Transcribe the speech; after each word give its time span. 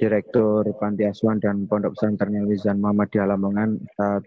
Direktur 0.00 0.64
Panti 0.80 1.04
Asuhan 1.04 1.44
dan 1.44 1.68
Pondok 1.68 1.92
Pesantren 1.92 2.32
Al 2.32 2.48
Mizan 2.48 2.80
Muhammadiyah 2.80 3.36
Lamongan, 3.36 3.76
Ustaz 3.84 4.24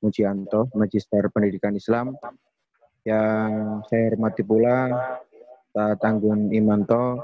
Mujianto, 0.00 0.72
Magister 0.72 1.20
Pendidikan 1.28 1.76
Islam. 1.76 2.16
Yang 3.04 3.84
saya 3.92 4.08
hormati 4.08 4.40
pula 4.40 4.88
Ustaz 5.68 6.00
Tanggun 6.00 6.48
Imanto, 6.48 7.20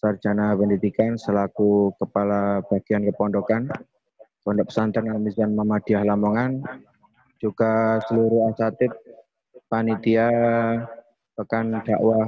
Sarjana 0.00 0.56
Pendidikan 0.56 1.20
selaku 1.20 1.92
Kepala 2.00 2.64
Bagian 2.64 3.04
Kepondokan 3.04 3.68
Pondok 4.40 4.72
Pesantren 4.72 5.12
Al 5.12 5.20
Mizan 5.20 5.52
Muhammadiyah 5.52 6.08
Lamongan, 6.08 6.64
juga 7.36 8.00
seluruh 8.08 8.56
asatid 8.56 8.88
panitia 9.68 10.32
pekan 11.36 11.76
dakwah 11.84 12.24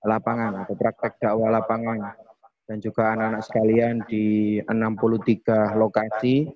lapangan 0.00 0.64
atau 0.64 0.80
praktek 0.80 1.20
dakwah 1.20 1.52
lapangan 1.60 2.31
dan 2.66 2.78
juga 2.78 3.14
anak-anak 3.14 3.42
sekalian 3.42 3.94
di 4.06 4.58
63 4.64 5.74
lokasi 5.74 6.46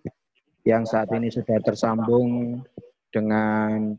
yang 0.67 0.83
saat 0.83 1.11
ini 1.15 1.31
sudah 1.31 1.59
tersambung 1.63 2.63
dengan 3.11 3.95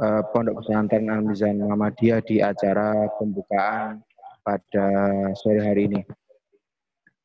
uh, 0.00 0.22
Pondok 0.32 0.60
Pesantren 0.64 1.08
Al 1.08 1.24
Mizan 1.24 1.64
Muhammadiyah 1.64 2.20
di 2.24 2.44
acara 2.44 3.08
pembukaan 3.16 4.04
pada 4.44 4.86
sore 5.36 5.60
hari 5.60 5.88
ini. 5.88 6.00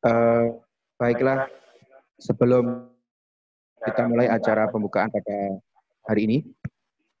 Uh, 0.04 0.60
baiklah, 1.00 1.48
sebelum 2.20 2.88
kita 3.84 4.04
mulai 4.08 4.28
acara 4.28 4.68
pembukaan 4.68 5.08
pada 5.12 5.60
hari 6.08 6.28
ini, 6.28 6.38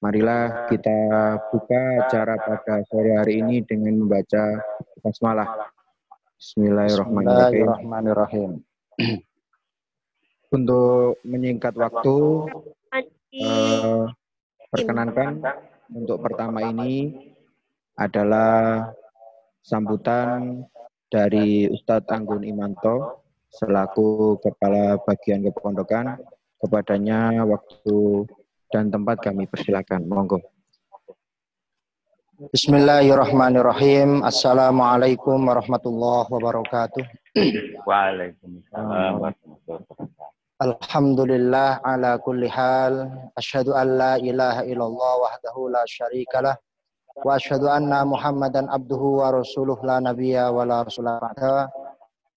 marilah 0.04 0.68
kita 0.68 0.96
buka 1.48 2.08
acara 2.08 2.36
pada 2.36 2.84
sore 2.88 3.16
hari 3.16 3.40
ini 3.40 3.64
dengan 3.64 4.04
membaca 4.04 4.60
basmalah. 5.00 5.73
Bismillahirrahmanirrahim. 6.44 7.64
Bismillahirrahmanirrahim. 7.64 8.50
Untuk 10.60 11.16
menyingkat 11.24 11.72
waktu, 11.72 12.16
uh, 13.40 14.04
perkenankan 14.68 15.40
untuk 15.88 16.20
pertama 16.20 16.68
ini 16.68 17.16
adalah 17.96 18.92
sambutan 19.64 20.68
dari 21.08 21.64
Ustadz 21.72 22.12
Anggun 22.12 22.44
Imanto 22.44 23.24
selaku 23.48 24.36
Kepala 24.44 25.00
Bagian 25.00 25.48
Kepondokan. 25.48 26.20
Kepadanya 26.60 27.40
waktu 27.48 28.28
dan 28.68 28.92
tempat 28.92 29.16
kami 29.24 29.48
persilakan. 29.48 30.04
Monggo. 30.04 30.44
Bismillahirrahmanirrahim. 32.34 34.26
Assalamualaikum 34.26 35.38
warahmatullahi 35.46 36.26
wabarakatuh. 36.26 37.06
Waalaikumsalam 37.86 39.30
Alhamdulillah 40.58 41.78
ala 41.86 42.18
kulli 42.18 42.50
hal. 42.50 43.06
Asyhadu 43.38 43.78
an 43.78 43.86
la 43.94 44.12
ilaha 44.18 44.66
illallah 44.66 45.12
wahdahu 45.22 45.70
la 45.70 45.86
syarikalah. 45.86 46.58
Wa 47.22 47.38
asyhadu 47.38 47.70
anna 47.70 48.02
Muhammadan 48.02 48.66
abduhu 48.66 49.22
wa 49.22 49.30
rasuluh 49.30 49.78
la 49.86 50.02
nabiyya 50.02 50.50
wa 50.50 50.66
la 50.66 50.82
rasulah 50.82 51.22
ba'da. 51.22 51.70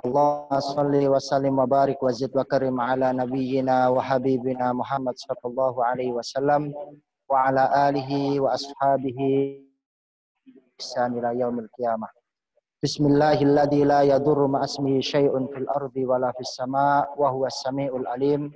Allahumma 0.06 0.62
salli 0.62 1.10
wa 1.10 1.18
sallim 1.18 1.58
wa 1.58 1.66
barik 1.66 1.98
wa 2.06 2.14
zid 2.14 2.30
wa 2.38 2.46
karim 2.46 2.78
ala 2.78 3.18
nabiyyina 3.18 3.90
wa 3.90 3.98
habibina 4.06 4.78
Muhammad 4.78 5.18
sallallahu 5.18 5.82
alaihi 5.82 6.14
wasallam 6.14 6.70
wa 7.26 7.50
ala 7.50 7.90
alihi 7.90 8.38
wa 8.38 8.54
ashabihi 8.54 9.67
الإحسان 10.78 11.18
إلى 11.18 11.40
يوم 11.40 11.60
القيامة. 11.60 12.08
بسم 12.84 13.06
الله 13.06 13.42
الذي 13.42 13.84
لا 13.84 14.02
يضر 14.02 14.48
مع 14.48 14.64
اسمه 14.64 15.02
شيء 15.02 15.34
في 15.48 15.58
الأرض 15.58 15.96
ولا 15.98 16.32
في 16.32 16.40
السماء 16.40 17.14
وهو 17.18 17.46
السميع 17.46 17.96
العليم. 17.96 18.54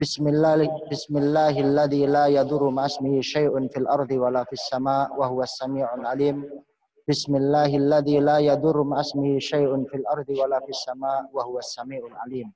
بسم 0.00 0.28
الله 0.28 0.88
بسم 0.90 1.16
الله 1.16 1.54
الذي 1.60 2.06
لا 2.06 2.26
يضر 2.26 2.62
مع 2.70 2.86
اسمه 2.86 3.20
شيء 3.20 3.68
في 3.68 3.76
الأرض 3.76 4.10
ولا 4.10 4.44
في 4.44 4.52
السماء 4.52 5.12
وهو 5.18 5.42
السميع 5.42 5.94
العليم. 5.94 6.38
بسم 7.08 7.36
الله 7.36 7.70
الذي 7.76 8.16
لا 8.20 8.38
يضر 8.38 8.82
مع 8.82 9.00
اسمه 9.00 9.38
شيء 9.38 9.70
في 9.84 9.96
الأرض 10.00 10.28
ولا 10.30 10.58
في 10.64 10.70
السماء 10.76 11.20
وهو 11.32 11.58
السميع 11.58 12.00
العليم. 12.06 12.48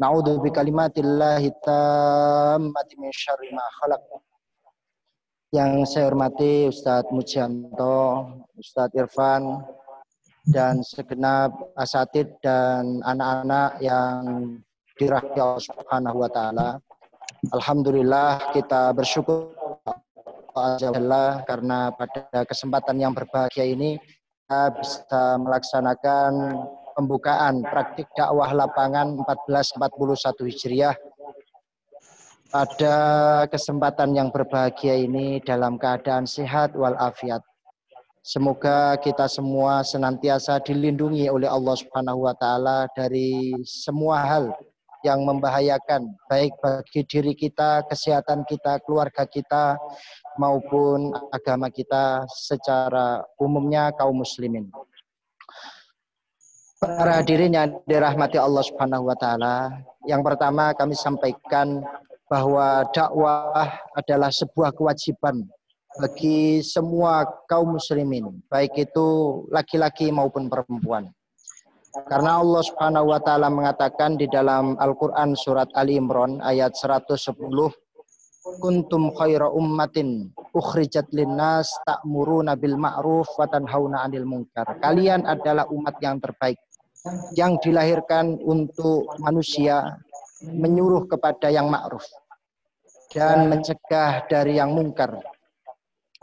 نعوذ 0.00 0.38
بكلمات 0.38 0.96
الله 0.98 1.42
التامة 1.52 2.88
من 2.98 3.10
شر 3.12 3.40
ما 3.52 3.66
خلق. 3.80 4.02
Yang 5.54 5.86
saya 5.86 6.10
hormati 6.10 6.66
Ustadz 6.66 7.14
Mujianto, 7.14 8.26
Ustadz 8.58 8.98
Irfan, 8.98 9.62
dan 10.50 10.82
segenap 10.82 11.54
asatid 11.78 12.26
dan 12.42 12.98
anak-anak 13.06 13.78
yang 13.78 14.18
dirahmati 14.98 15.38
Allah 15.38 15.62
Subhanahu 15.62 16.18
wa 16.26 16.30
taala. 16.34 16.68
Alhamdulillah 17.54 18.50
kita 18.50 18.90
bersyukur 18.98 19.54
Allah 20.58 21.46
karena 21.46 21.94
pada 21.94 22.42
kesempatan 22.50 22.98
yang 22.98 23.14
berbahagia 23.14 23.62
ini 23.62 23.94
kita 24.02 24.74
bisa 24.74 25.22
melaksanakan 25.38 26.32
pembukaan 26.98 27.62
praktik 27.62 28.10
dakwah 28.18 28.50
lapangan 28.50 29.22
1441 29.22 30.50
Hijriah 30.50 30.94
pada 32.54 32.98
kesempatan 33.50 34.14
yang 34.14 34.30
berbahagia 34.30 34.94
ini 34.94 35.42
dalam 35.42 35.74
keadaan 35.74 36.22
sehat 36.22 36.78
walafiat. 36.78 37.42
Semoga 38.22 38.94
kita 39.02 39.26
semua 39.26 39.82
senantiasa 39.82 40.62
dilindungi 40.62 41.26
oleh 41.26 41.50
Allah 41.50 41.74
Subhanahu 41.74 42.30
wa 42.30 42.34
taala 42.38 42.86
dari 42.94 43.58
semua 43.66 44.22
hal 44.22 44.54
yang 45.02 45.26
membahayakan 45.26 46.14
baik 46.30 46.54
bagi 46.62 47.02
diri 47.10 47.34
kita, 47.34 47.90
kesehatan 47.90 48.46
kita, 48.46 48.78
keluarga 48.86 49.26
kita 49.26 49.74
maupun 50.38 51.10
agama 51.34 51.68
kita 51.74 52.22
secara 52.30 53.26
umumnya 53.36 53.90
kaum 53.98 54.22
muslimin. 54.22 54.70
Para 56.78 57.18
hadirin 57.18 57.50
yang 57.50 57.82
dirahmati 57.82 58.38
Allah 58.38 58.62
Subhanahu 58.62 59.10
wa 59.10 59.16
taala, 59.18 59.74
yang 60.06 60.22
pertama 60.22 60.70
kami 60.70 60.94
sampaikan 60.94 61.82
bahwa 62.34 62.82
dakwah 62.90 63.78
adalah 63.94 64.34
sebuah 64.34 64.74
kewajiban 64.74 65.46
bagi 66.02 66.58
semua 66.66 67.22
kaum 67.46 67.78
muslimin, 67.78 68.42
baik 68.50 68.74
itu 68.90 69.06
laki-laki 69.54 70.10
maupun 70.10 70.50
perempuan. 70.50 71.06
Karena 72.10 72.42
Allah 72.42 72.62
Subhanahu 72.66 73.14
wa 73.14 73.22
taala 73.22 73.46
mengatakan 73.46 74.18
di 74.18 74.26
dalam 74.26 74.74
Al-Qur'an 74.82 75.38
surat 75.38 75.70
Ali 75.78 75.94
Imran 75.94 76.42
ayat 76.42 76.74
110 76.74 77.30
kuntum 78.58 79.14
khaira 79.14 79.46
ummatin 79.54 80.34
ukhrijat 80.50 81.06
linnas 81.14 81.70
ta'muruna 81.86 82.58
bil 82.58 82.74
ma'ruf 82.74 83.30
wa 83.38 83.46
tanhauna 83.46 84.02
'anil 84.02 84.26
munkar. 84.26 84.66
Kalian 84.82 85.22
adalah 85.22 85.70
umat 85.70 86.02
yang 86.02 86.18
terbaik 86.18 86.58
yang 87.38 87.54
dilahirkan 87.62 88.42
untuk 88.42 89.06
manusia 89.22 89.94
menyuruh 90.42 91.06
kepada 91.06 91.46
yang 91.46 91.70
ma'ruf 91.70 92.02
dan 93.14 93.46
mencegah 93.46 94.26
dari 94.26 94.58
yang 94.58 94.74
mungkar 94.74 95.22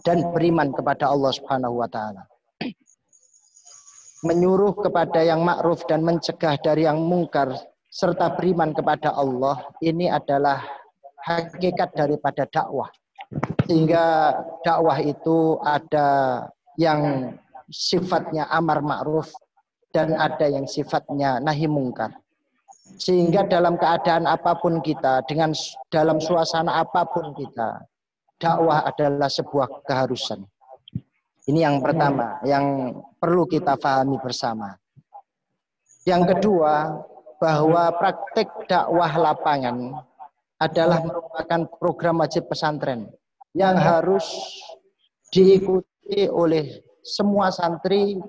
dan 0.03 0.28
beriman 0.35 0.75
kepada 0.75 1.07
Allah 1.07 1.31
Subhanahu 1.31 1.79
wa 1.79 1.88
taala. 1.88 2.28
Menyuruh 4.22 4.78
kepada 4.78 5.25
yang 5.25 5.41
ma'ruf 5.41 5.88
dan 5.90 6.06
mencegah 6.06 6.59
dari 6.62 6.85
yang 6.85 7.01
mungkar 7.01 7.57
serta 7.90 8.38
beriman 8.38 8.69
kepada 8.75 9.18
Allah 9.18 9.66
ini 9.81 10.12
adalah 10.12 10.62
hakikat 11.25 11.96
daripada 11.97 12.46
dakwah. 12.46 12.91
Sehingga 13.66 14.35
dakwah 14.62 15.00
itu 15.01 15.57
ada 15.63 16.46
yang 16.78 17.34
sifatnya 17.72 18.46
amar 18.51 18.84
ma'ruf 18.84 19.31
dan 19.90 20.13
ada 20.13 20.46
yang 20.46 20.69
sifatnya 20.69 21.41
nahi 21.41 21.66
mungkar. 21.66 22.13
Sehingga 22.97 23.47
dalam 23.47 23.77
keadaan 23.77 24.27
apa 24.27 24.57
pun 24.57 24.79
kita, 24.81 25.23
dengan 25.29 25.51
dalam 25.91 26.17
suasana 26.17 26.81
apa 26.81 27.05
pun 27.07 27.35
kita, 27.35 27.83
dakwah 28.41 28.83
adalah 28.88 29.29
sebuah 29.29 29.85
keharusan. 29.85 30.41
Ini 31.45 31.65
yang 31.65 31.81
pertama, 31.81 32.41
yang 32.45 32.95
perlu 33.17 33.45
kita 33.49 33.77
pahami 33.77 34.17
bersama. 34.21 34.77
Yang 36.05 36.38
kedua, 36.38 37.01
bahwa 37.41 37.89
praktek 37.97 38.69
dakwah 38.69 39.11
lapangan 39.17 39.97
adalah 40.61 41.01
merupakan 41.01 41.61
program 41.81 42.21
wajib 42.21 42.45
pesantren 42.45 43.09
yang 43.57 43.73
harus 43.73 44.25
diikuti 45.33 46.29
oleh 46.29 46.85
semua 47.01 47.49
santri 47.49 48.21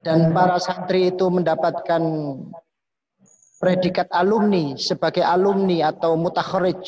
dan 0.00 0.32
para 0.32 0.56
santri 0.56 1.12
itu 1.12 1.28
mendapatkan 1.28 2.02
predikat 3.60 4.08
alumni 4.12 4.76
sebagai 4.80 5.20
alumni 5.20 5.92
atau 5.92 6.16
mutakhrij 6.16 6.80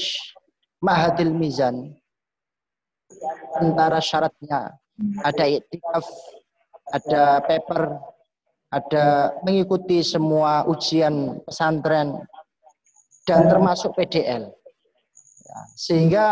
Mahadil 0.82 1.30
Mizan 1.30 1.92
antara 3.60 4.00
syaratnya 4.00 4.82
ada 5.22 5.44
iktikaf, 5.48 6.06
ada 6.92 7.40
paper, 7.44 7.82
ada 8.72 9.04
mengikuti 9.44 10.00
semua 10.04 10.64
ujian 10.68 11.40
pesantren 11.44 12.22
dan 13.28 13.46
termasuk 13.48 13.94
PDL. 13.94 14.50
Ya, 15.42 15.58
sehingga 15.76 16.26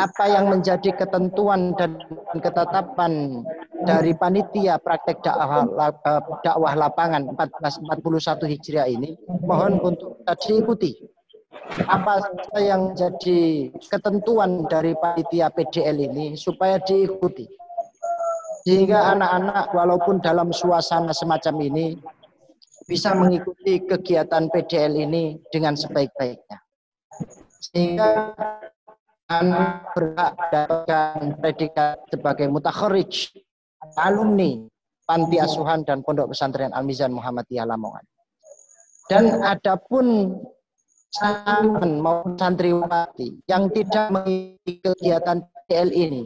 apa 0.00 0.24
yang 0.24 0.48
menjadi 0.48 0.90
ketentuan 0.96 1.76
dan 1.76 2.00
ketetapan 2.40 3.44
dari 3.84 4.16
panitia 4.16 4.80
praktek 4.80 5.20
dakwah, 5.20 5.92
dakwah 6.40 6.74
lapangan 6.74 7.28
1441 7.36 8.52
Hijriah 8.56 8.88
ini 8.88 9.18
mohon 9.44 9.78
untuk 9.84 10.22
diikuti. 10.46 10.96
Apa 11.86 12.24
yang 12.58 12.96
jadi 12.96 13.70
ketentuan 13.86 14.66
dari 14.66 14.96
panitia 14.96 15.52
PDL 15.52 15.96
ini 16.10 16.26
supaya 16.34 16.80
diikuti. 16.80 17.46
Sehingga 18.62 19.12
anak-anak 19.14 19.74
walaupun 19.74 20.22
dalam 20.22 20.54
suasana 20.54 21.10
semacam 21.10 21.54
ini 21.66 21.86
bisa 22.86 23.14
mengikuti 23.14 23.82
kegiatan 23.82 24.50
PDL 24.50 25.06
ini 25.06 25.38
dengan 25.50 25.74
sebaik-baiknya. 25.74 26.58
Sehingga 27.62 28.34
berhak 29.94 30.32
mendapatkan 30.36 31.20
predikat 31.40 31.96
sebagai 32.10 32.46
mutakharij 32.52 33.32
alumni 33.96 34.66
panti 35.06 35.36
asuhan 35.42 35.82
dan 35.82 36.00
pondok 36.04 36.32
pesantren 36.32 36.70
Al-Mizan 36.70 37.12
Muhammadiyah 37.12 37.66
Lamongan. 37.66 38.04
Dan 39.10 39.42
adapun 39.42 40.38
santri 41.12 42.00
maupun 42.00 42.38
santriwati 42.40 43.28
yang 43.44 43.68
tidak 43.68 44.08
mengikuti 44.08 44.80
kegiatan 44.80 45.44
PDL 45.44 45.90
ini 45.92 46.22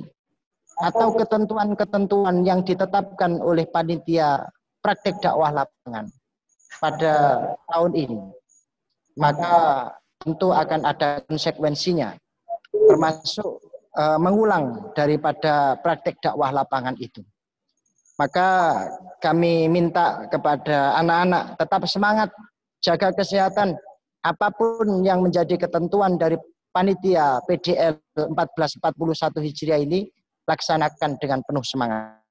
atau 0.79 1.17
ketentuan-ketentuan 1.17 2.45
yang 2.47 2.63
ditetapkan 2.63 3.41
oleh 3.43 3.67
panitia 3.67 4.47
praktek 4.85 5.19
dakwah 5.19 5.51
lapangan 5.51 6.07
pada 6.79 7.15
tahun 7.73 7.93
ini, 7.97 8.21
maka 9.17 9.89
tentu 10.21 10.53
akan 10.53 10.85
ada 10.85 11.25
konsekuensinya 11.27 12.15
termasuk 12.87 13.61
uh, 13.99 14.19
mengulang 14.21 14.93
daripada 14.95 15.77
praktek 15.83 16.23
dakwah 16.23 16.55
lapangan 16.55 16.95
itu. 17.03 17.21
Maka 18.17 18.81
kami 19.21 19.69
minta 19.69 20.25
kepada 20.33 20.97
anak-anak 20.97 21.61
tetap 21.61 21.83
semangat, 21.85 22.31
jaga 22.81 23.13
kesehatan, 23.13 23.77
apa 24.25 24.49
pun 24.57 25.05
yang 25.05 25.21
menjadi 25.21 25.69
ketentuan 25.69 26.17
dari 26.17 26.41
panitia 26.73 27.45
PDL 27.45 28.01
1441 28.17 29.37
Hijriah 29.37 29.81
ini, 29.85 30.09
laksanakan 30.49 31.21
dengan 31.21 31.45
penuh 31.45 31.65
semangat. 31.67 32.25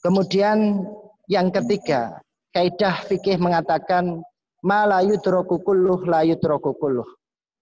Kemudian 0.00 0.84
yang 1.28 1.52
ketiga, 1.52 2.24
kaidah 2.56 3.04
fikih 3.04 3.36
mengatakan 3.36 4.24
ma 4.64 4.88
la 4.88 5.04
yudraku 5.04 5.60
kulluh 5.60 6.00
la 6.08 6.24
yudraku 6.24 6.72
kulluh 6.80 7.08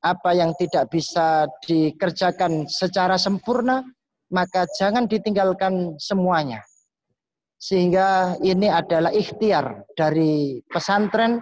apa 0.02 0.34
yang 0.34 0.50
tidak 0.58 0.90
bisa 0.90 1.46
dikerjakan 1.62 2.66
secara 2.66 3.14
sempurna, 3.14 3.86
maka 4.34 4.66
jangan 4.74 5.06
ditinggalkan 5.06 5.94
semuanya. 6.02 6.58
Sehingga 7.62 8.34
ini 8.42 8.66
adalah 8.66 9.14
ikhtiar 9.14 9.86
dari 9.94 10.58
pesantren 10.66 11.38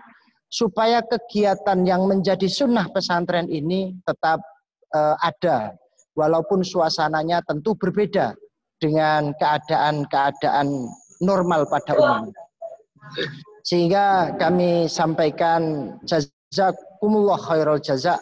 supaya 0.52 1.00
kegiatan 1.00 1.80
yang 1.88 2.04
menjadi 2.04 2.44
sunnah 2.44 2.84
pesantren 2.92 3.48
ini 3.48 3.96
tetap 4.04 4.44
uh, 4.92 5.16
ada. 5.24 5.72
Walaupun 6.12 6.60
suasananya 6.60 7.40
tentu 7.48 7.72
berbeda 7.72 8.36
dengan 8.76 9.32
keadaan-keadaan 9.40 10.68
normal 11.24 11.64
pada 11.72 11.96
umumnya. 11.96 12.36
Sehingga 13.64 14.36
kami 14.36 14.84
sampaikan 14.90 15.94
jazakumullah 16.04 17.40
khairul 17.40 17.80
jazak 17.80 18.20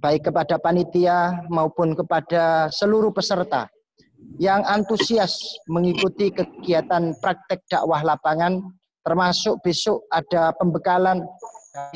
baik 0.00 0.32
kepada 0.32 0.56
panitia 0.56 1.44
maupun 1.52 1.92
kepada 1.92 2.72
seluruh 2.72 3.12
peserta 3.12 3.68
yang 4.40 4.64
antusias 4.64 5.36
mengikuti 5.68 6.32
kegiatan 6.32 7.12
praktek 7.20 7.64
dakwah 7.68 8.00
lapangan 8.04 8.60
termasuk 9.04 9.60
besok 9.64 10.04
ada 10.12 10.52
pembekalan 10.56 11.24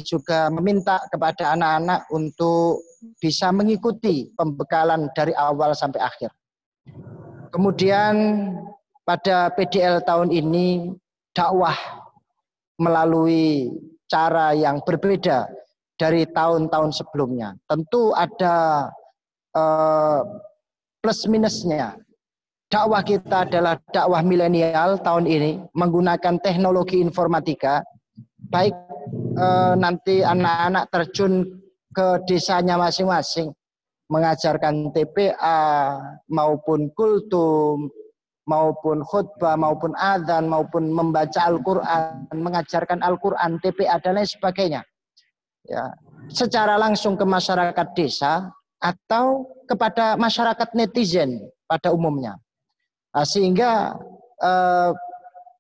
juga 0.06 0.49
meminta 0.55 1.03
kepada 1.11 1.53
anak-anak 1.56 2.06
untuk 2.15 2.81
bisa 3.19 3.51
mengikuti 3.51 4.31
pembekalan 4.39 5.11
dari 5.12 5.35
awal 5.35 5.75
sampai 5.75 6.01
akhir. 6.01 6.31
Kemudian 7.51 8.15
pada 9.03 9.51
PDL 9.53 10.03
tahun 10.06 10.31
ini 10.31 10.95
dakwah 11.35 11.75
melalui 12.79 13.71
cara 14.06 14.55
yang 14.55 14.83
berbeda 14.83 15.47
dari 15.94 16.26
tahun-tahun 16.26 16.91
sebelumnya. 16.94 17.55
Tentu 17.70 18.11
ada 18.14 18.88
uh, 19.55 20.20
plus 20.99 21.26
minusnya. 21.31 21.94
Dakwah 22.70 23.06
kita 23.06 23.46
adalah 23.46 23.79
dakwah 23.94 24.25
milenial 24.25 24.99
tahun 24.99 25.31
ini 25.31 25.62
menggunakan 25.76 26.43
teknologi 26.43 26.99
informatika. 26.99 27.87
Baik 28.50 28.75
uh, 29.38 29.79
nanti 29.79 30.26
anak-anak 30.26 30.91
terjun 30.91 31.62
ke 31.94 32.19
desanya 32.26 32.75
masing-masing 32.75 33.55
mengajarkan 34.11 34.91
TPA 34.91 35.62
maupun 36.29 36.91
kultum 36.93 37.88
maupun 38.44 39.00
khutbah 39.00 39.56
maupun 39.56 39.96
adzan 39.96 40.44
maupun 40.44 40.93
membaca 40.93 41.49
Al-Qur'an, 41.49 42.29
mengajarkan 42.29 43.00
Al-Qur'an, 43.00 43.56
TPA 43.64 43.96
dan 44.05 44.20
lain 44.20 44.29
sebagainya 44.29 44.85
ya 45.65 45.93
secara 46.31 46.81
langsung 46.81 47.19
ke 47.19 47.25
masyarakat 47.25 47.87
desa 47.97 48.49
atau 48.81 49.49
kepada 49.65 50.17
masyarakat 50.21 50.77
netizen 50.77 51.41
pada 51.65 51.93
umumnya. 51.93 52.37
Nah, 53.17 53.25
sehingga 53.25 53.97
eh, 54.41 54.91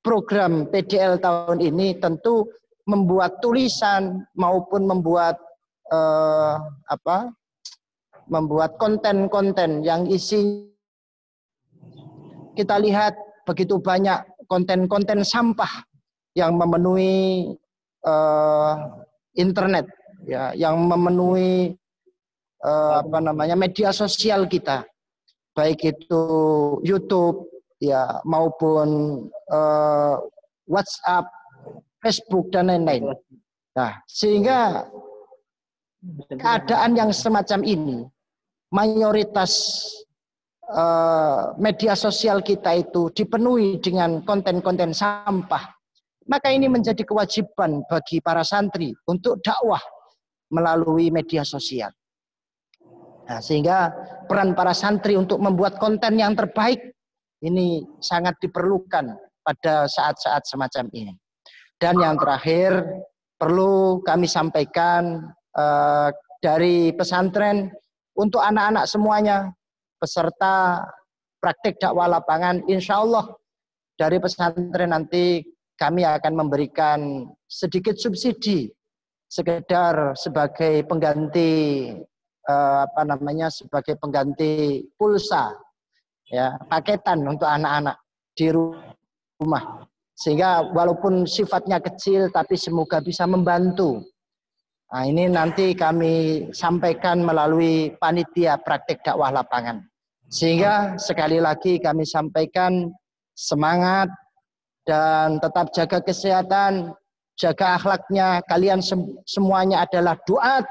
program 0.04 0.68
PDL 0.68 1.20
tahun 1.20 1.64
ini 1.64 1.96
tentu 1.96 2.44
membuat 2.84 3.40
tulisan 3.40 4.28
maupun 4.36 4.84
membuat 4.84 5.40
eh, 5.88 6.54
apa 6.92 7.32
membuat 8.28 8.76
konten-konten 8.80 9.84
yang 9.84 10.08
isi 10.08 10.68
kita 12.56 12.80
lihat 12.80 13.16
begitu 13.44 13.76
banyak 13.80 14.24
konten-konten 14.48 15.24
sampah 15.24 15.84
yang 16.36 16.56
memenuhi 16.56 17.56
eh, 18.04 18.74
internet 19.34 19.86
ya 20.24 20.54
yang 20.56 20.78
memenuhi 20.88 21.74
uh, 22.64 23.04
apa 23.04 23.18
namanya 23.20 23.54
media 23.54 23.92
sosial 23.92 24.48
kita 24.48 24.86
baik 25.54 25.86
itu 25.86 26.22
YouTube 26.82 27.46
ya 27.78 28.18
maupun 28.26 28.88
uh, 29.52 30.18
WhatsApp, 30.64 31.28
Facebook 32.00 32.48
dan 32.50 32.72
lain-lain. 32.72 33.14
Nah, 33.74 34.00
sehingga 34.06 34.88
keadaan 36.36 36.94
yang 36.94 37.10
semacam 37.10 37.60
ini 37.64 37.98
mayoritas 38.70 39.52
uh, 40.68 41.54
media 41.58 41.96
sosial 41.96 42.44
kita 42.44 42.76
itu 42.76 43.10
dipenuhi 43.14 43.80
dengan 43.80 44.20
konten-konten 44.22 44.92
sampah 44.92 45.73
maka 46.28 46.52
ini 46.52 46.68
menjadi 46.68 47.04
kewajiban 47.04 47.84
bagi 47.88 48.20
para 48.20 48.40
santri 48.40 48.96
untuk 49.08 49.40
dakwah 49.44 49.80
melalui 50.48 51.12
media 51.12 51.44
sosial. 51.44 51.92
Nah, 53.24 53.40
sehingga 53.40 53.88
peran 54.28 54.52
para 54.52 54.76
santri 54.76 55.16
untuk 55.16 55.40
membuat 55.40 55.80
konten 55.80 56.20
yang 56.20 56.36
terbaik 56.36 56.92
ini 57.40 57.84
sangat 58.00 58.36
diperlukan 58.40 59.16
pada 59.44 59.88
saat-saat 59.88 60.44
semacam 60.48 60.88
ini. 60.92 61.12
Dan 61.80 62.00
yang 62.00 62.16
terakhir 62.16 62.84
perlu 63.36 64.00
kami 64.04 64.24
sampaikan 64.24 65.28
uh, 65.56 66.08
dari 66.40 66.92
pesantren 66.96 67.72
untuk 68.16 68.40
anak-anak 68.40 68.84
semuanya 68.88 69.52
peserta 70.00 70.84
praktik 71.40 71.76
dakwah 71.76 72.08
lapangan, 72.08 72.64
insya 72.68 73.04
Allah 73.04 73.28
dari 74.00 74.16
pesantren 74.16 74.92
nanti 74.92 75.44
kami 75.74 76.06
akan 76.06 76.32
memberikan 76.34 77.28
sedikit 77.50 77.98
subsidi 77.98 78.70
sekedar 79.26 80.14
sebagai 80.14 80.86
pengganti 80.86 81.52
eh, 82.46 82.78
apa 82.86 83.02
namanya 83.02 83.50
sebagai 83.50 83.98
pengganti 83.98 84.84
pulsa 84.94 85.50
ya 86.30 86.54
paketan 86.70 87.26
untuk 87.26 87.48
anak-anak 87.48 87.98
di 88.34 88.50
rumah. 88.54 89.86
Sehingga 90.14 90.70
walaupun 90.70 91.26
sifatnya 91.26 91.82
kecil 91.82 92.30
tapi 92.30 92.54
semoga 92.54 93.02
bisa 93.02 93.26
membantu. 93.26 93.98
Nah 94.94 95.10
ini 95.10 95.26
nanti 95.26 95.74
kami 95.74 96.46
sampaikan 96.54 97.26
melalui 97.26 97.90
panitia 97.98 98.54
praktek 98.62 99.02
dakwah 99.02 99.34
lapangan. 99.34 99.82
Sehingga 100.30 100.94
sekali 101.02 101.42
lagi 101.42 101.82
kami 101.82 102.06
sampaikan 102.06 102.94
semangat 103.34 104.06
dan 104.84 105.40
tetap 105.40 105.72
jaga 105.72 105.98
kesehatan, 106.04 106.92
jaga 107.34 107.80
akhlaknya. 107.80 108.44
Kalian 108.44 108.80
semuanya 109.24 109.88
adalah 109.88 110.16
doa. 110.28 110.64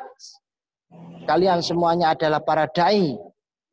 Kalian 1.25 1.65
semuanya 1.65 2.13
adalah 2.13 2.39
para 2.41 2.69
dai 2.69 3.17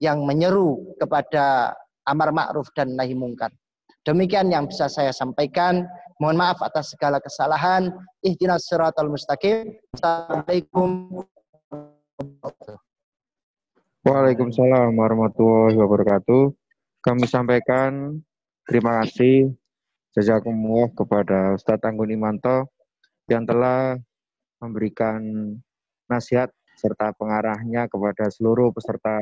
yang 0.01 0.25
menyeru 0.25 0.97
kepada 0.97 1.77
amar 2.09 2.33
ma'ruf 2.33 2.73
dan 2.73 2.97
nahi 2.97 3.13
mungkar. 3.13 3.53
Demikian 4.01 4.49
yang 4.49 4.65
bisa 4.65 4.89
saya 4.89 5.13
sampaikan. 5.13 5.85
Mohon 6.17 6.37
maaf 6.41 6.59
atas 6.65 6.97
segala 6.97 7.21
kesalahan. 7.21 7.93
Ihdinas 8.25 8.65
siratal 8.65 9.13
mustaqim. 9.13 9.77
Assalamualaikum 9.97 11.21
Waalaikumsalam 14.01 14.97
warahmatullahi 14.97 15.77
wabarakatuh. 15.77 16.57
Kami 17.05 17.25
sampaikan 17.29 18.17
terima 18.65 19.05
kasih 19.05 19.53
jazakumullah 20.17 20.91
kepada 20.95 21.55
Ustadz 21.55 21.87
Anggun 21.87 22.15
Imanto 22.15 22.71
yang 23.31 23.47
telah 23.47 23.95
memberikan 24.59 25.23
nasihat 26.11 26.51
serta 26.75 27.15
pengarahnya 27.15 27.87
kepada 27.87 28.27
seluruh 28.33 28.75
peserta 28.75 29.21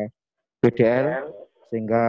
BDL 0.65 1.29
sehingga 1.69 2.07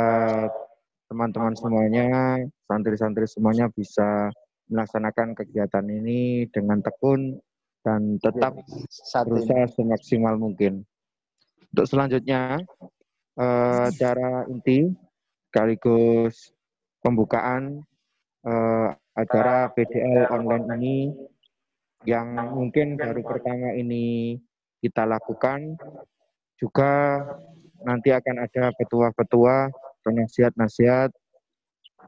teman-teman 1.10 1.58
semuanya, 1.58 2.38
santri-santri 2.70 3.26
semuanya 3.26 3.68
bisa 3.74 4.30
melaksanakan 4.70 5.34
kegiatan 5.34 5.84
ini 5.90 6.46
dengan 6.54 6.80
tekun 6.86 7.42
dan 7.82 8.22
tetap 8.22 8.54
berusaha 9.26 9.66
semaksimal 9.74 10.38
mungkin. 10.38 10.86
Untuk 11.74 11.86
selanjutnya, 11.90 12.62
eh, 13.38 13.84
acara 13.90 14.46
inti 14.48 14.86
sekaligus 15.50 16.54
pembukaan 17.02 17.82
eh, 18.46 18.90
acara 19.18 19.72
PDL 19.76 20.32
online 20.32 20.66
ini 20.80 20.98
yang 22.08 22.32
mungkin 22.56 22.96
baru 22.96 23.20
pertama 23.20 23.76
ini 23.76 24.40
kita 24.80 25.04
lakukan 25.04 25.76
juga 26.56 27.24
nanti 27.84 28.12
akan 28.16 28.48
ada 28.48 28.72
petua-petua 28.76 29.68
nasihat-nasihat 30.10 31.14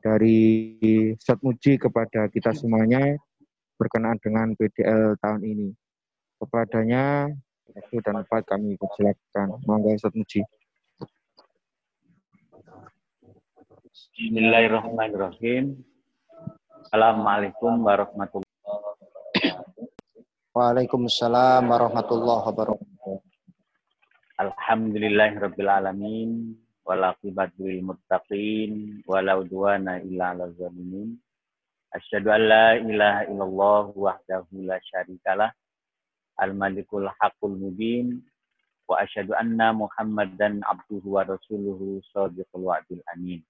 dari 0.01 0.73
Ustaz 1.13 1.37
Muji 1.45 1.77
kepada 1.77 2.25
kita 2.33 2.49
semuanya 2.57 3.13
berkenaan 3.77 4.17
dengan 4.17 4.57
PDL 4.57 5.17
tahun 5.21 5.41
ini. 5.45 5.69
Kepadanya, 6.41 7.29
waktu 7.69 7.97
dan 8.01 8.25
tempat 8.25 8.41
kami 8.49 8.73
persilakan. 8.81 9.61
Monggo 9.69 9.93
Ustaz 9.93 10.13
Muji. 10.17 10.41
Bismillahirrahmanirrahim. 13.93 15.90
Assalamualaikum 16.81 17.85
warahmatullahi 17.85 18.65
wabarakatuh. 18.65 19.85
Waalaikumsalam 20.57 21.69
warahmatullahi 21.69 22.43
wabarakatuh. 22.49 23.17
Alhamdulillahirrahmanirrahim 24.41 26.57
wal 26.81 27.03
aqibatu 27.13 27.69
muttaqin 27.85 29.05
wala 29.05 29.37
udwana 29.37 30.01
illa 30.01 30.33
'alal 30.33 30.57
zalimin. 30.57 31.21
Asyhadu 31.93 32.33
an 32.33 32.41
la 32.49 32.67
ilaha 32.81 33.29
illallah 33.29 33.83
wahdahu 33.93 34.65
la 34.65 34.81
syarikalah 34.81 35.53
al 36.41 36.57
malikul 36.57 37.05
haqqul 37.21 37.61
mubin 37.61 38.25
wa 38.89 39.05
asyhadu 39.05 39.37
anna 39.37 39.69
muhammadan 39.69 40.65
abduhu 40.65 41.13
wa 41.13 41.29
rasuluhu 41.29 42.01
shadiqul 42.09 42.73
wa'dil 42.73 43.05
amin. 43.13 43.45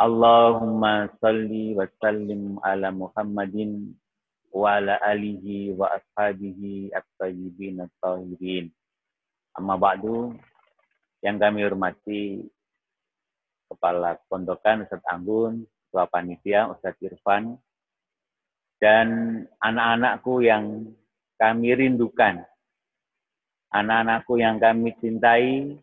Allahumma 0.00 1.12
salli 1.20 1.76
wa 1.76 1.84
sallim 2.00 2.56
ala 2.64 2.88
Muhammadin 2.88 3.92
wa 4.48 4.80
ala 4.80 4.96
alihi 5.04 5.76
wa 5.76 5.92
ashabihi 5.92 6.88
at-tayyibin 6.96 7.84
at-tahirin. 7.84 8.72
Amma 9.60 9.76
ba'du, 9.76 10.32
yang 11.20 11.36
kami 11.36 11.68
hormati 11.68 12.48
Kepala 13.68 14.16
Pondokan 14.24 14.88
Ustadz 14.88 15.04
Anggun, 15.04 15.68
Ketua 15.68 16.08
Panitia 16.08 16.72
Ustadz 16.72 17.04
Irfan, 17.04 17.60
dan 18.80 19.08
anak-anakku 19.60 20.40
yang 20.40 20.96
kami 21.36 21.76
rindukan, 21.76 22.40
anak-anakku 23.68 24.40
yang 24.40 24.56
kami 24.56 24.96
cintai, 24.96 25.76